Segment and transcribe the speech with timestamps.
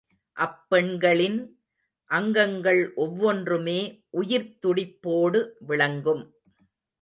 [0.37, 1.37] அப்பெண்களின்
[2.11, 3.79] அங்கங்கள் ஒவ்வொன்றுமே
[4.09, 6.23] உயிர்த் துடிப்போடு விளங்கும்.